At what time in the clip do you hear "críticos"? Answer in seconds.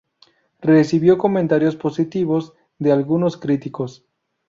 3.37-4.03